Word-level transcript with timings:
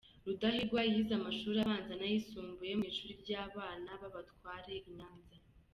Rudahigwa 0.25 0.81
yize 0.91 1.13
amashuri 1.19 1.57
abanza 1.61 1.93
n’ayisumbuye 1.97 2.73
mu 2.79 2.85
ishuri 2.91 3.13
ry’abana 3.23 3.89
b’abatware 4.01 4.73
i 4.89 4.91
Nyanza. 4.97 5.35